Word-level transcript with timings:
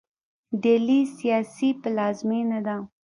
ډیلي 0.63 1.01
سیاسي 1.17 1.69
پلازمینه 1.81 2.59
ده. 2.65 2.75